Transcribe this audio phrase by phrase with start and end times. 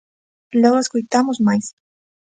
[0.61, 1.65] Logo escoitamos máis.